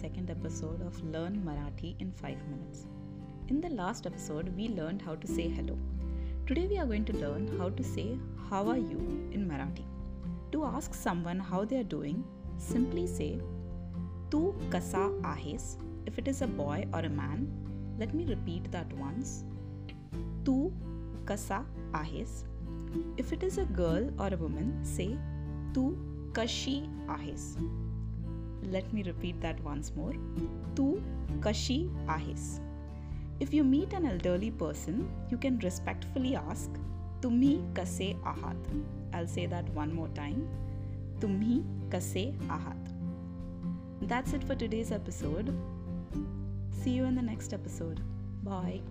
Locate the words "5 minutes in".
2.12-3.60